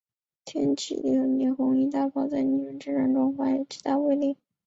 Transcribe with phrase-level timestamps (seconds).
[0.45, 4.35] 天启六年红夷大炮在宁远之战中发挥极大威力。